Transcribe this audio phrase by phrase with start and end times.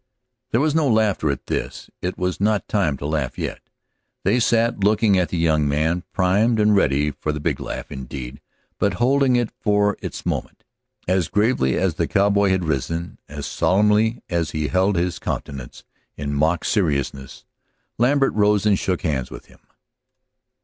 [0.49, 3.59] There was no laughter at this; it was not time to laugh yet.
[4.23, 8.41] They sat looking at the young man, primed and ready for the big laugh, indeed,
[8.79, 10.63] but holding it in for its moment.
[11.07, 15.83] As gravely as the cowboy had risen, as solemnly as he held his countenance
[16.17, 17.45] in mock seriousness,
[17.99, 19.59] Lambert rose and shook hands with him.